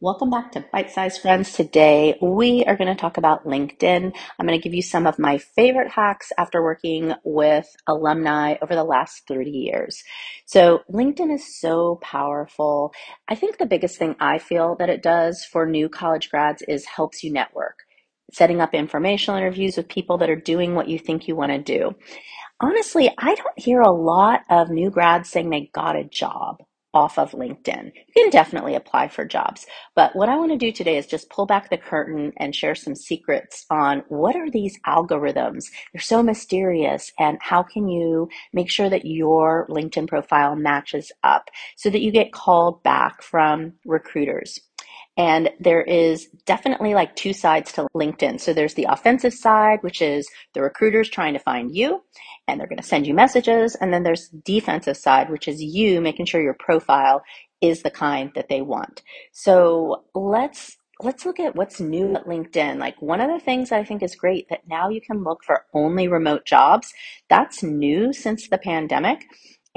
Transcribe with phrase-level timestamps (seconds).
[0.00, 1.54] Welcome back to Bite Size Friends.
[1.54, 4.14] Today we are going to talk about LinkedIn.
[4.38, 8.76] I'm going to give you some of my favorite hacks after working with alumni over
[8.76, 10.04] the last 30 years.
[10.46, 12.92] So, LinkedIn is so powerful.
[13.26, 16.84] I think the biggest thing I feel that it does for new college grads is
[16.84, 17.80] helps you network.
[18.32, 21.58] Setting up informational interviews with people that are doing what you think you want to
[21.58, 21.96] do.
[22.60, 26.58] Honestly, I don't hear a lot of new grads saying they got a job
[26.94, 27.92] off of LinkedIn.
[27.94, 29.66] You can definitely apply for jobs.
[29.94, 32.74] But what I want to do today is just pull back the curtain and share
[32.74, 35.66] some secrets on what are these algorithms?
[35.92, 41.50] They're so mysterious and how can you make sure that your LinkedIn profile matches up
[41.76, 44.58] so that you get called back from recruiters.
[45.18, 48.40] And there is definitely like two sides to LinkedIn.
[48.40, 52.04] So there's the offensive side, which is the recruiters trying to find you
[52.46, 53.74] and they're going to send you messages.
[53.74, 57.22] And then there's defensive side, which is you making sure your profile
[57.60, 59.02] is the kind that they want.
[59.32, 62.78] So let's let's look at what's new at LinkedIn.
[62.78, 65.64] Like one of the things I think is great that now you can look for
[65.72, 66.92] only remote jobs.
[67.28, 69.24] That's new since the pandemic.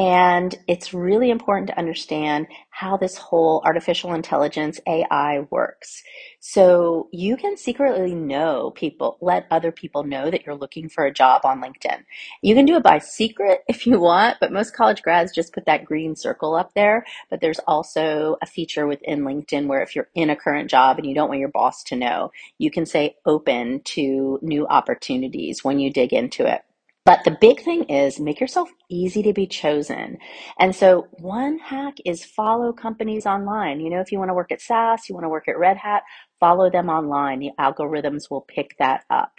[0.00, 6.02] And it's really important to understand how this whole artificial intelligence AI works.
[6.40, 11.12] So you can secretly know people, let other people know that you're looking for a
[11.12, 12.04] job on LinkedIn.
[12.40, 15.66] You can do it by secret if you want, but most college grads just put
[15.66, 17.04] that green circle up there.
[17.28, 21.06] But there's also a feature within LinkedIn where if you're in a current job and
[21.06, 25.78] you don't want your boss to know, you can say open to new opportunities when
[25.78, 26.62] you dig into it.
[27.10, 30.18] But the big thing is make yourself easy to be chosen.
[30.60, 33.80] And so one hack is follow companies online.
[33.80, 35.76] You know, if you want to work at SAS, you want to work at Red
[35.76, 36.04] Hat,
[36.38, 37.40] follow them online.
[37.40, 39.32] The algorithms will pick that up.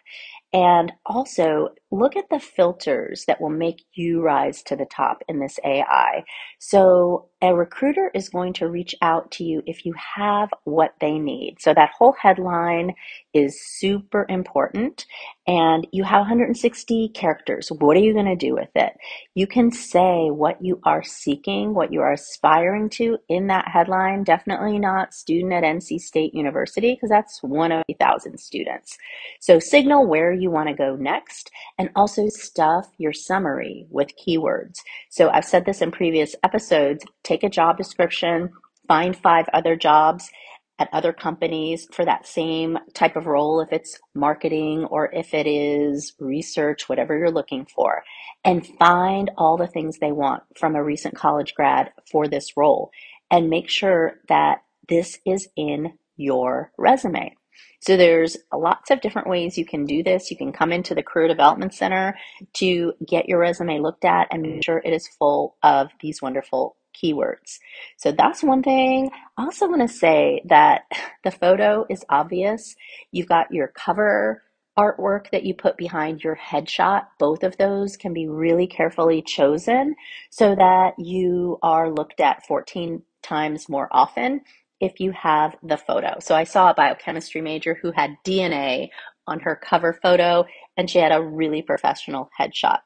[0.52, 5.39] And also look at the filters that will make you rise to the top in
[5.39, 6.23] this AI.
[6.59, 11.17] So a recruiter is going to reach out to you if you have what they
[11.17, 11.58] need.
[11.59, 12.94] So that whole headline
[13.34, 15.06] is super important
[15.47, 17.69] and you have 160 characters.
[17.69, 18.94] What are you going to do with it?
[19.34, 24.23] You can say what you are seeking, what you are aspiring to in that headline.
[24.23, 28.97] Definitely not student at NC State University because that's one of a thousand students.
[29.40, 31.50] So signal where you want to go next
[31.81, 34.75] and also stuff your summary with keywords.
[35.09, 38.52] So I've said this in previous episodes, take a job description,
[38.88, 40.30] find five other jobs
[40.78, 45.47] at other companies for that same type of role, if it's marketing or if it
[45.47, 48.03] is research, whatever you're looking for,
[48.46, 52.91] and find all the things they want from a recent college grad for this role
[53.31, 57.36] and make sure that this is in your resume.
[57.81, 60.30] So there's lots of different ways you can do this.
[60.30, 62.16] You can come into the Career Development Center
[62.53, 66.75] to get your resume looked at and make sure it is full of these wonderful
[66.94, 67.58] keywords.
[67.97, 69.09] So that's one thing.
[69.38, 70.84] I also want to say that
[71.24, 72.75] the photo is obvious.
[73.12, 74.44] You've got your cover
[74.78, 77.08] artwork that you put behind your headshot.
[77.20, 79.96] Both of those can be really carefully chosen
[80.30, 84.41] so that you are looked at 14 times more often
[84.81, 86.18] if you have the photo.
[86.19, 88.90] So I saw a biochemistry major who had DNA
[89.28, 92.80] on her cover photo and she had a really professional headshot.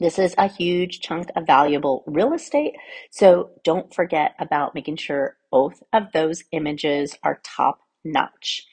[0.00, 2.74] This is a huge chunk of valuable real estate.
[3.10, 8.66] So don't forget about making sure both of those images are top notch.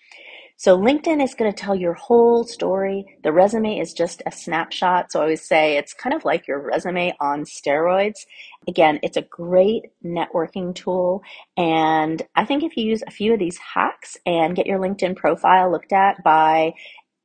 [0.59, 3.17] So LinkedIn is going to tell your whole story.
[3.23, 5.09] The resume is just a snapshot.
[5.09, 8.25] So I always say it's kind of like your resume on steroids.
[8.67, 11.23] Again, it's a great networking tool.
[11.55, 15.15] And I think if you use a few of these hacks and get your LinkedIn
[15.15, 16.73] profile looked at by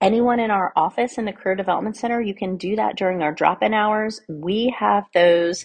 [0.00, 3.32] anyone in our office in the Career Development Center, you can do that during our
[3.32, 4.20] drop in hours.
[4.28, 5.64] We have those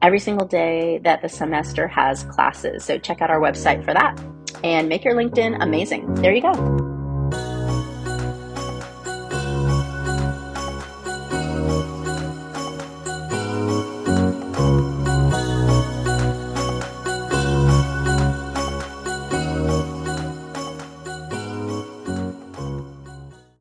[0.00, 2.82] every single day that the semester has classes.
[2.82, 4.18] So check out our website for that
[4.64, 6.14] and make your LinkedIn amazing.
[6.14, 6.79] There you go.